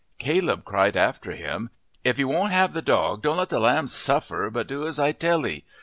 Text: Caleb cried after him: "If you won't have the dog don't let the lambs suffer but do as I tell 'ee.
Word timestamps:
Caleb 0.17 0.65
cried 0.65 0.97
after 0.97 1.33
him: 1.33 1.69
"If 2.03 2.17
you 2.17 2.27
won't 2.27 2.51
have 2.51 2.73
the 2.73 2.81
dog 2.81 3.21
don't 3.21 3.37
let 3.37 3.49
the 3.49 3.59
lambs 3.59 3.93
suffer 3.93 4.49
but 4.49 4.65
do 4.65 4.87
as 4.87 4.97
I 4.97 5.11
tell 5.11 5.45
'ee. 5.45 5.63